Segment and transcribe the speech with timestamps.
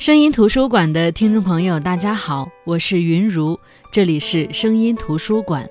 [0.00, 3.60] 声音图书馆的听众朋友，大家好，我是云如，
[3.92, 5.68] 这里是声音图书馆。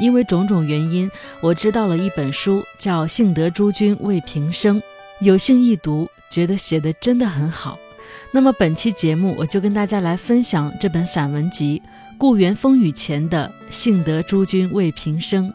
[0.00, 1.10] 因为种种原因，
[1.40, 4.80] 我知道了一本书，叫《幸得诸君为平生》，
[5.20, 7.76] 有幸一读，觉得写的真的很好。
[8.30, 11.82] 那么本期节目，我就跟大家来分享这本散文集
[12.16, 15.46] 《故园风雨前的幸得诸君为平生》。《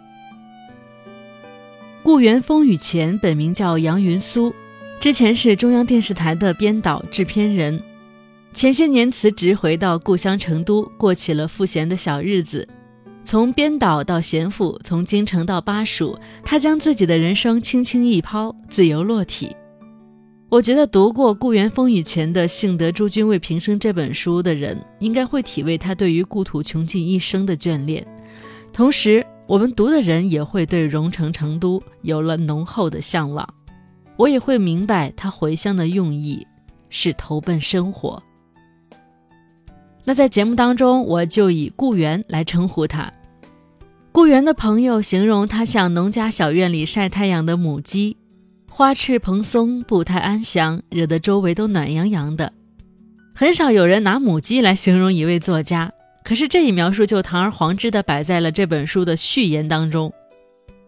[2.04, 4.54] 故园风雨前》本名叫杨云苏。
[5.00, 7.80] 之前是中央电视台的编导、制片人，
[8.52, 12.68] 前些年辞职回到故乡成都，过起了赋闲的小日子。
[13.24, 19.56] 从编导到闲赋，从京城到巴蜀，他将自己的人生轻轻一抛，自由落体。
[20.50, 28.06] 我觉得读过《故园风雨前的幸得诸君为平生》这本书的人，应该会体味他对于故土穷尽一生的眷恋。
[28.74, 33.48] 同时，我们读的人也会对蓉城成都有了浓厚的向往。
[34.18, 36.46] 我也会明白他回乡的用意
[36.90, 38.22] 是投奔生活。
[40.04, 43.12] 那在节目当中，我就以顾源来称呼他。
[44.12, 48.18] 顾源的朋友形容他像农家小院里晒太阳的母鸡，
[48.68, 52.52] 花翅蓬松，步态安详，惹得周围都暖洋洋的。
[53.36, 55.92] 很少有人拿母鸡来形容一位作家，
[56.24, 60.12] 可是这一描述就堂而皇之地摆在了这本书的序言当中。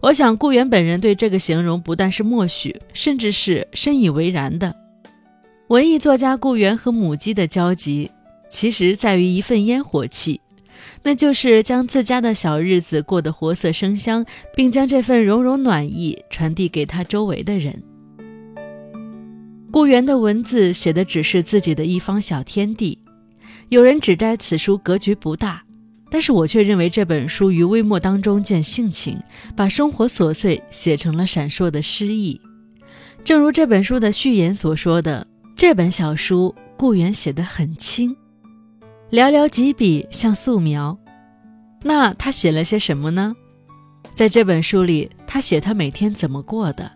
[0.00, 4.74] 我想，顾源本人对这个形容不但是默许，甚至是深以为然的。
[5.68, 8.10] 文艺作家顾源和母鸡的交集，
[8.48, 10.40] 其实在于一份烟火气，
[11.02, 14.24] 那就是将自家的小日子过得活色生香，
[14.56, 17.82] 并将这份融融暖意传递给他周围的人。
[19.70, 22.98] 顾源的文字写的只是自己的一方小天地，
[23.68, 25.62] 有人指摘此书格局不大。
[26.10, 29.18] 但是我却认为这本书于微末当中见性情，
[29.54, 32.40] 把生活琐碎写成了闪烁的诗意。
[33.24, 38.16] 正如这本书的序言所说的，这本小书顾源写得很轻，
[39.10, 40.98] 寥寥几笔像素描。
[41.82, 43.34] 那他写了些什么呢？
[44.14, 46.90] 在这本书里，他写他每天怎么过的，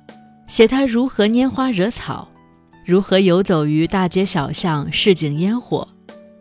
[0.49, 2.29] 写他如何拈花惹草，
[2.85, 5.87] 如何游走于大街小巷、市井烟火。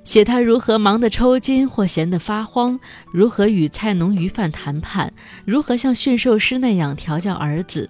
[0.03, 2.79] 写他如何忙得抽筋或闲得发慌，
[3.11, 5.11] 如何与菜农鱼贩谈判，
[5.45, 7.89] 如何像驯兽师那样调教儿子。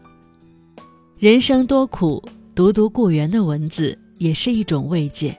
[1.17, 2.23] 人生多苦，
[2.53, 5.35] 读读顾源的文字也是一种慰藉。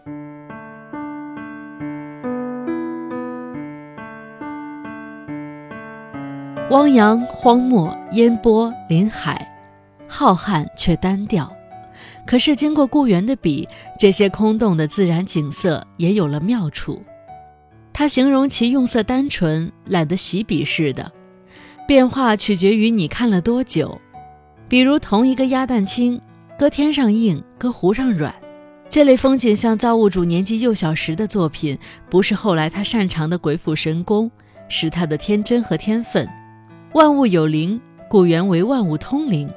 [6.71, 9.47] 汪洋、荒漠、烟波、林海，
[10.09, 11.55] 浩瀚却单调。
[12.27, 17.03] 可是经过顾源的笔，这些空洞的自然景色也有了妙处。
[17.93, 21.13] 他形容其用色单纯，懒得洗笔似的，
[21.87, 24.01] 变化取决于你看了多久。
[24.69, 26.21] 比如同一个鸭蛋清，
[26.59, 28.35] 搁天上硬，搁湖上软。
[28.91, 31.79] 这类风景像造物主年纪幼小时的作品，
[32.11, 34.31] 不是后来他擅长的鬼斧神工，
[34.69, 36.29] 是他的天真和天分。
[36.93, 39.49] 万物有灵，顾源为万物通灵。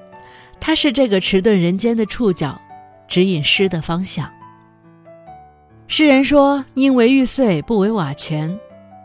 [0.59, 2.59] 他是这个迟钝人间的触角，
[3.07, 4.29] 指引诗的方向。
[5.87, 8.59] 诗人说：“宁为玉碎，不为瓦全。”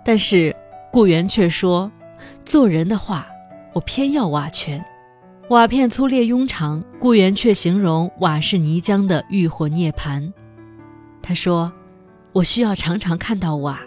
[0.04, 0.54] 但是
[0.90, 1.90] 顾源却说
[2.44, 3.28] ：“做人的话，
[3.72, 4.84] 我偏要瓦全。
[5.48, 10.32] 瓦片粗劣庸长，顾源却形容瓦是泥浆的浴火涅槃。”
[11.22, 11.72] 他说
[12.32, 13.78] ：“我需要常常看到瓦，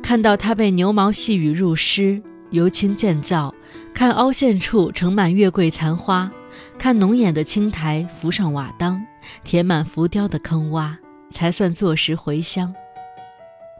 [0.00, 3.52] 看到它被牛毛细雨入湿，由青渐造，
[3.92, 6.30] 看凹陷处盛满月桂残花。”
[6.78, 9.04] 看浓眼的青苔浮上瓦当，
[9.44, 10.96] 填满浮雕的坑洼，
[11.30, 12.74] 才算坐实回乡。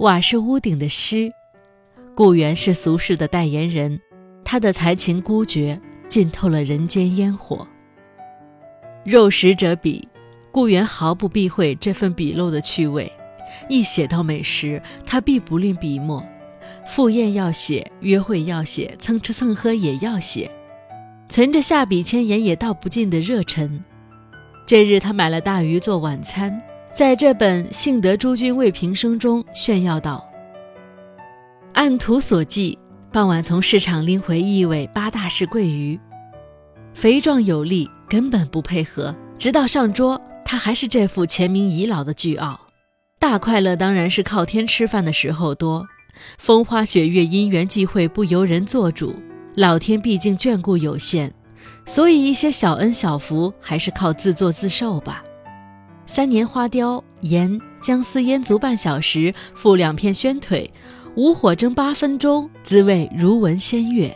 [0.00, 1.30] 瓦是屋顶的诗，
[2.14, 4.00] 顾源是俗世的代言人，
[4.44, 7.66] 他的才情孤绝，浸透了人间烟火。
[9.04, 10.02] 肉食者鄙，
[10.50, 13.10] 顾源毫不避讳这份鄙陋的趣味。
[13.68, 16.22] 一写到美食，他必不吝笔墨，
[16.86, 20.50] 赴宴要写，约会要写，蹭吃蹭喝也要写。
[21.28, 23.82] 存着下笔千言也道不尽的热忱。
[24.66, 26.60] 这日，他买了大鱼做晚餐，
[26.94, 30.28] 在这本《幸得诸君为平生》中炫耀道
[31.74, 32.78] ：“按图所记，
[33.12, 35.98] 傍晚从市场拎回一尾八大式桂鱼，
[36.94, 39.14] 肥壮有力，根本不配合。
[39.38, 42.58] 直到上桌，他还是这副前明遗老的倨傲。
[43.18, 45.86] 大快乐当然是靠天吃饭的时候多，
[46.38, 49.14] 风花雪月、因缘际会不由人做主。”
[49.56, 51.30] 老天毕竟眷顾有限，
[51.86, 55.24] 所以一些小恩小福还是靠自作自受吧。
[56.04, 60.70] 三年花雕盐姜丝腌足半小时，附两片宣腿，
[61.14, 64.14] 无火蒸八分钟，滋味如闻仙乐。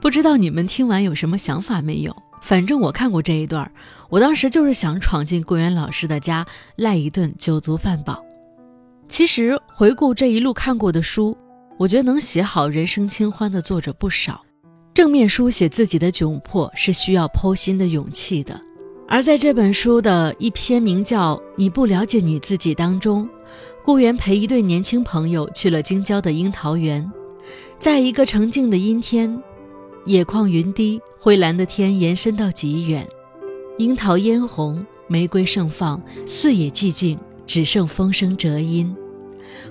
[0.00, 2.16] 不知道你们听完有什么想法没有？
[2.40, 3.70] 反正我看过这一段，
[4.08, 6.46] 我当时就是想闯进顾源老师的家，
[6.76, 8.24] 赖一顿酒足饭饱。
[9.06, 11.36] 其实回顾这一路看过的书，
[11.82, 14.40] 我觉得能写好人生清欢的作者不少。
[14.94, 18.60] 正面书写自己的窘迫是需要剖心的勇气的。
[19.08, 23.28] 而在这本书的一篇名叫《你不了解你自己》当中，
[23.84, 27.10] 顾源陪一对年轻朋友去了京郊的樱桃园，
[27.80, 29.42] 在一个澄净的阴天。
[30.04, 33.04] 野旷云低，灰蓝的天延伸到极远，
[33.78, 38.94] 樱桃嫣红，玫瑰盛放，四野寂静，只剩风声折音。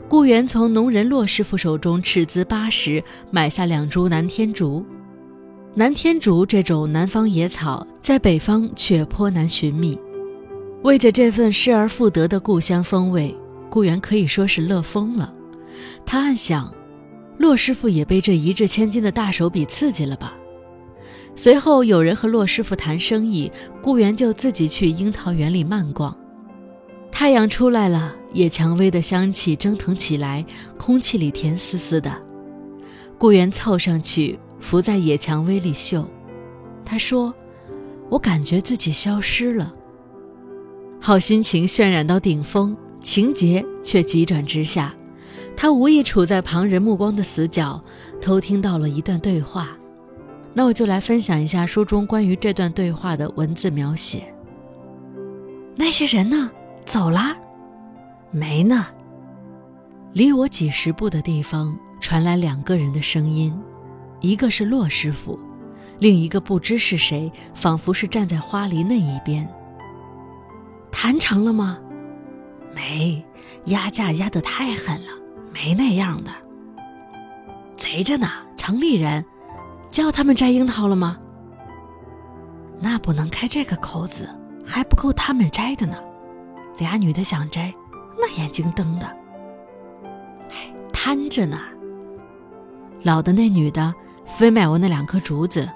[0.07, 4.86] 顾源从农人骆师傅手中斥资八十买下两株南天竹。
[5.74, 9.98] 南天竹这种南方野草，在北方却颇难寻觅。
[10.83, 13.36] 为着这份失而复得的故乡风味，
[13.69, 15.33] 顾源可以说是乐疯了。
[16.06, 16.74] 他暗想。
[17.38, 20.36] 骆师傅也被这一掷千金的大手笔刺激了吧？
[21.36, 23.51] 随后有人和骆师傅谈生意，
[23.81, 26.16] 顾源就自己去樱桃园里漫逛。
[27.12, 30.45] 太阳出来了，野蔷薇的香气蒸腾起来，
[30.78, 32.16] 空气里甜丝丝的。
[33.18, 36.10] 顾源凑上去，伏在野蔷薇里嗅。
[36.86, 37.33] 他说
[38.10, 39.74] ：“我感觉自己消失了。”
[41.00, 44.94] 好心情渲染到顶峰，情节却急转直下。
[45.56, 47.84] 他无意处在旁人目光的死角，
[48.19, 49.77] 偷听到了一段对话。
[50.54, 54.34] 那我就来分享一下书中关于这段对话的文字描写。
[55.75, 56.50] 那些人呢？
[56.86, 57.38] 走了？
[58.31, 58.88] 没呢。
[60.13, 63.57] 离我几十步的地方传来两个人的声音，
[64.19, 65.39] 一个是骆师傅，
[66.00, 69.48] 另一个不知是谁，仿佛是站在花梨那一边。
[70.92, 71.78] 谈成了吗？
[72.75, 73.24] 没，
[73.66, 75.07] 压价压得太狠了。
[75.54, 76.31] 没那样的，
[77.75, 78.27] 贼着呢！
[78.56, 79.25] 城里人
[79.89, 81.18] 叫他们摘樱桃了吗？
[82.80, 84.30] 那不能开这个口子，
[84.66, 85.98] 还不够他们摘的呢。
[86.77, 87.74] 俩女的想摘，
[88.22, 89.08] 那眼睛瞪的，
[90.52, 91.60] 哎，贪着呢。
[93.02, 93.92] 老的那女的
[94.28, 95.68] 非买我那两颗竹子，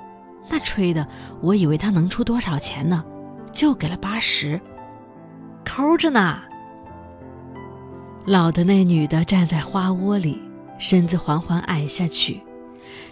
[0.48, 1.08] 那吹的，
[1.42, 3.04] 我以为他能出多少钱呢，
[3.52, 4.62] 就给了八十，
[5.66, 6.40] 抠着呢。
[8.28, 10.40] 老的那女的站在花窝里，
[10.78, 12.42] 身子缓缓矮下去，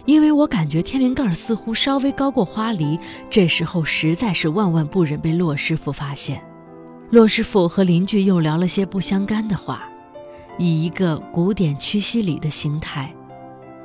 [0.04, 2.96] 因为我感觉天灵盖似乎稍微高过花梨。
[3.28, 6.40] 这时候实在是万万不忍被骆师傅发现。
[7.14, 9.84] 骆师傅和邻居又聊了些不相干的话，
[10.58, 13.14] 以一个古典屈膝礼的形态，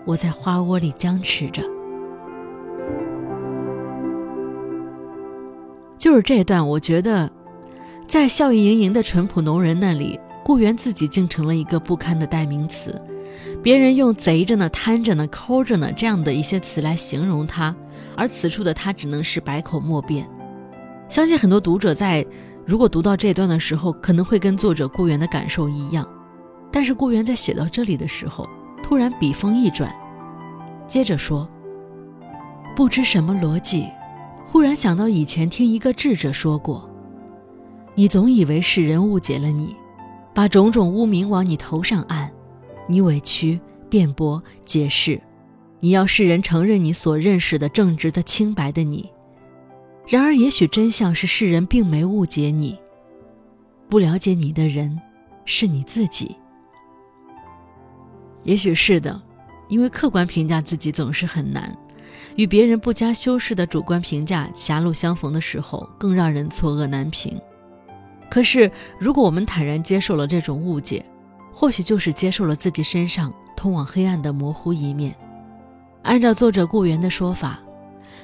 [0.03, 1.61] 我在花窝里僵持着。
[5.95, 7.31] 就是这段，我觉得，
[8.07, 10.19] 在笑意盈盈的淳朴农人那里。
[10.43, 12.99] 顾源自己竟成了一个不堪的代名词，
[13.61, 17.75] 别人用“贼着呢”“贪着呢”“抠着呢”这样的一些词来形容他，
[18.15, 20.27] 而此处的他只能是百口莫辩。
[21.07, 22.25] 相信很多读者在
[22.69, 26.07] 如果读到这段的时候，可能会跟作者顾源的感受一样。
[26.71, 28.47] 但是顾源在写到这里的时候，
[28.83, 29.91] 突然笔锋一转，
[30.87, 31.49] 接着说
[32.77, 33.87] ：“不知什么逻辑，
[34.45, 36.87] 忽然想到以前听一个智者说过，
[37.95, 39.75] 你总以为世人误解了你。”
[40.31, 42.31] 把种种污名往你头上按，
[42.87, 45.19] 你委屈、辩驳、解释，
[45.79, 49.09] 你要世人承认你所认识的正直的、清白的你。
[50.09, 52.75] 然而，也许真相是世人并没误解你，
[53.87, 54.99] 不了解你的人
[55.45, 56.35] 是你自己。
[58.41, 59.21] 也许是的，
[59.67, 61.77] 因为客观评价自己总是很难，
[62.35, 67.39] 与别人不加修饰的主观评价狭路相逢的时候，更让人错愕难平。
[68.31, 71.05] 可是，如果我们坦然接受了这种误解，
[71.53, 75.15] 或许就是接受了自己身上通往黑暗的模糊一面。
[76.01, 77.59] 按照作者顾源的说法，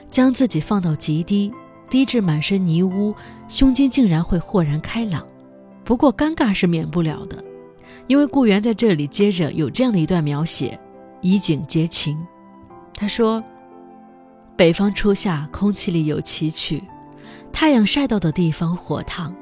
[0.10, 1.54] 将自己放到极低，
[1.90, 3.14] 低至满身泥污，
[3.48, 5.26] 胸襟竟然会豁然开朗。
[5.84, 7.44] 不过，尴尬是免不了的，
[8.08, 10.80] 因为顾源在这里接着有这样的一段描写，
[11.22, 12.18] 以景结情。
[12.94, 13.44] 他说
[14.58, 16.84] ：“北方初夏，空气里有奇趣，
[17.52, 19.34] 太阳晒到的地方火烫。”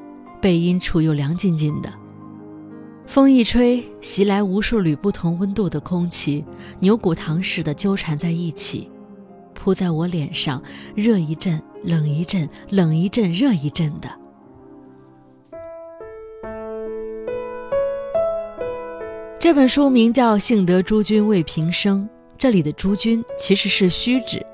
[0.42, 1.90] 背阴处又凉浸浸的，
[3.08, 6.44] 风一吹，袭来无数缕不同温度的空气，
[6.82, 8.92] 牛骨糖似的纠缠在一起，
[9.54, 10.62] 扑在我脸上，
[10.96, 14.10] 热一阵，冷一阵，冷一阵，热一阵的。
[19.38, 22.04] 这本书名叫《幸得诸君为平生》，
[22.38, 24.46] 这里的“诸君”其实是虚指，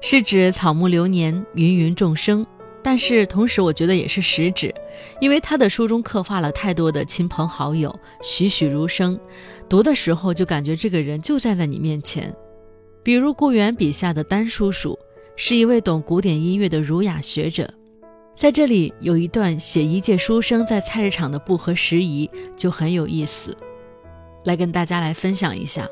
[0.00, 2.46] 是指草木流年，芸芸众生。
[2.84, 4.72] 但是同时，我觉得也是实指，
[5.20, 9.18] 因为他的书中刻画了太多的亲朋好友，栩栩如生，
[9.68, 12.32] 读的时候就感觉这个人就站在你面前。
[13.02, 14.96] 比如顾源笔下的丹叔叔，
[15.36, 17.72] 是一位懂古典音乐的儒雅学者。
[18.34, 23.56] 在这里有一段写一介书生在菜市场的不合时宜，就很有意思，
[24.44, 25.88] 来跟大家来分享一下。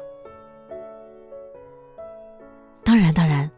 [2.82, 3.50] 当然，当然，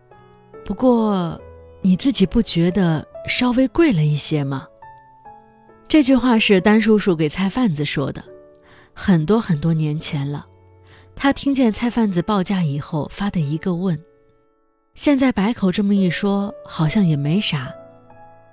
[0.64, 1.40] 不过
[1.80, 4.68] 你自己不觉得稍微贵了一些吗？
[5.88, 8.24] 这句话是丹叔叔给菜贩子说的，
[8.92, 10.46] 很多很多年前了。
[11.16, 14.00] 他听见菜贩子报价以后发的一个问，
[14.96, 17.70] 现在百口这么一说，好像也没啥。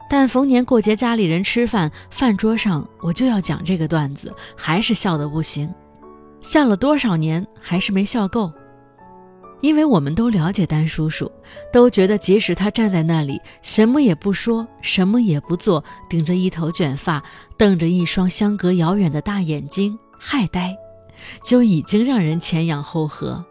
[0.10, 5.74] 但逢年过节家里人吃饭，饭桌上我就要讲这个段子，还是笑得不行，
[6.42, 8.52] 笑了多少年还是没笑够。
[9.62, 11.32] 因为我们都了解丹叔叔，
[11.72, 17.24] 都觉得即使他站在那里什么也不说，什么也不做，顶着一头卷发，
[17.58, 20.76] 瞪着一双相隔遥远的大眼睛，害呆，
[21.42, 23.44] 就已经让人前仰后合。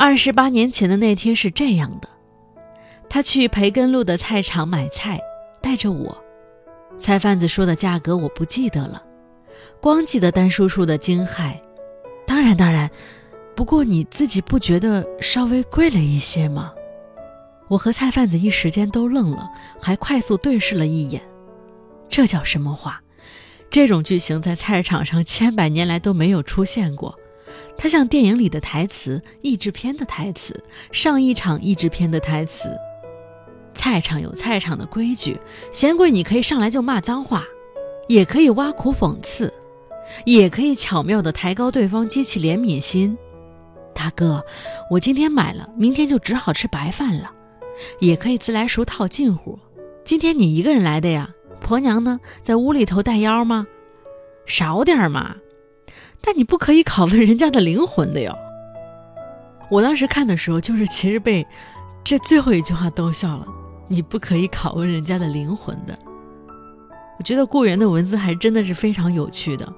[0.00, 2.08] 二十八年前的那天是这样的。
[3.08, 5.18] 他去培根路的菜场买菜，
[5.60, 6.16] 带着我。
[7.00, 9.02] 菜贩子说的价格我不记得了，
[9.80, 11.56] 光记得丹叔叔的惊骇。
[12.24, 12.88] 当然，当然，
[13.56, 16.72] 不过你自己不觉得稍微贵了一些吗？
[17.66, 19.50] 我和菜贩子一时间都愣了，
[19.80, 21.20] 还快速对视了一眼。
[22.08, 23.02] 这叫什么话？
[23.68, 27.18] 这种剧情在菜市场上千百年来都没有出现过。
[27.76, 30.62] 它像电影里的台词，译制片的台词，
[30.92, 32.68] 上一场译制片的台词。
[33.74, 35.38] 菜场有菜场的规矩，
[35.72, 37.44] 嫌贵你可以上来就骂脏话，
[38.08, 39.52] 也可以挖苦讽刺，
[40.24, 43.16] 也可以巧妙的抬高对方，激起怜悯心。
[43.94, 44.44] 大哥，
[44.90, 47.30] 我今天买了，明天就只好吃白饭了。
[48.00, 49.56] 也可以自来熟套近乎。
[50.04, 51.30] 今天你一个人来的呀？
[51.60, 52.18] 婆娘呢？
[52.42, 53.66] 在屋里头带腰吗？
[54.46, 55.36] 少点嘛。
[56.20, 58.36] 但你不可以拷问人家的灵魂的哟。
[59.70, 61.46] 我当时看的时候，就是其实被
[62.02, 63.46] 这最后一句话逗笑了。
[63.86, 65.98] 你不可以拷问人家的灵魂的。
[67.18, 69.70] 我觉得顾源的文字还真的是非常有趣的。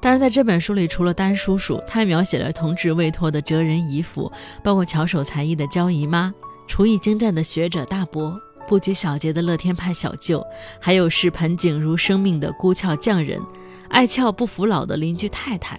[0.00, 4.30] 当然，在这本书里，除了丹叔叔，他还描写了同志未脱的哲人姨父，
[4.62, 6.32] 包括巧手才艺的焦姨妈，
[6.68, 10.44] 厨艺精湛的学者大伯，不拘小节的乐天派小舅，
[10.80, 13.42] 还有视盆景如生命的孤俏匠人，
[13.88, 15.78] 爱俏不服老的邻居太太。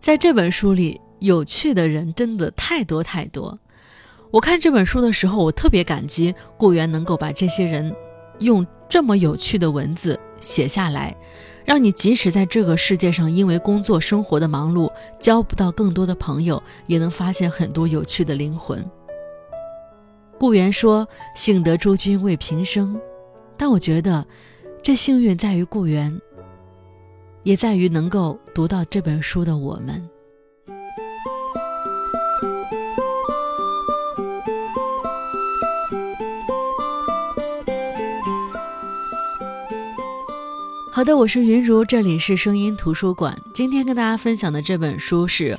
[0.00, 3.58] 在这本书里，有趣的人真的太多太多。
[4.30, 7.94] 我看这本书的时候，我特别感激顾源能够把这些人
[8.38, 11.14] 用这么有趣的文字写下来，
[11.64, 18.84] 让你即使在这个世界上因为工作生活的忙碌交不到更多的朋友，也能发现很多有趣的灵魂。
[20.38, 21.06] 顾源说
[21.36, 22.98] ：“幸得诸君为平生。”
[23.56, 24.26] 但我觉得，
[24.82, 26.20] 这幸运在于顾源，
[27.44, 30.08] 也在于能够读到这本书的我们。
[40.92, 43.36] 好的，我是云如，这里是声音图书馆。
[43.52, 45.58] 今天跟大家分享的这本书是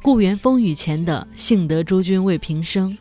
[0.00, 2.92] 顾源风雨前的《幸得诸君为平生》。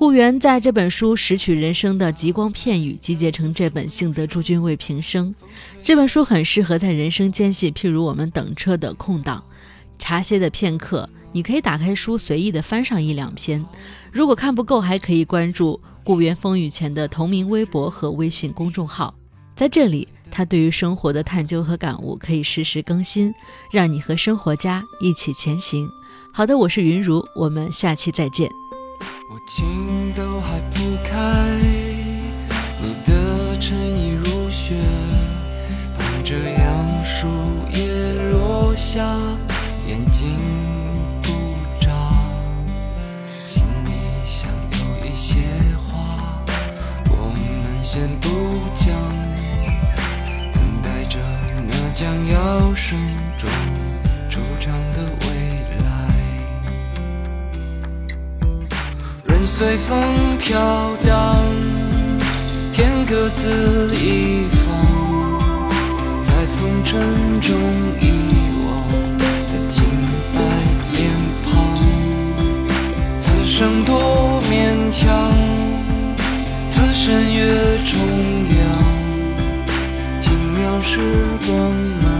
[0.00, 5.28] 顾源在这本书拾取人生的极光片语，集结成这本《幸得诸君为平生》。
[5.82, 9.44] 这本书很适合在人生间隙，譬如我们等车的空档、
[9.98, 13.62] 茶歇的片刻，你可以打开书，随意的翻上一两篇。
[14.10, 19.14] 如果看不够，还可以关注顾源风雨前的同名微博和微信公众号，
[19.54, 20.08] 在这里。
[20.30, 23.34] 他对于生活的探究和感悟可以实时更新，
[23.70, 25.86] 让你和生活家一起前行。
[26.32, 28.48] 好的，我是云如，我们下期再见。
[29.28, 31.59] 我情都还不开，
[59.70, 61.38] 随风飘荡，
[62.72, 64.74] 天各自一方，
[66.20, 67.00] 在风尘
[67.40, 67.56] 中
[68.00, 68.10] 遗
[68.66, 68.88] 忘
[69.20, 69.84] 的清
[70.34, 70.40] 白
[70.92, 71.08] 脸
[71.44, 71.78] 庞，
[73.16, 75.32] 此生多勉强，
[76.68, 77.96] 此身越重
[78.58, 78.76] 阳，
[80.20, 80.98] 轻描时
[81.46, 82.19] 光。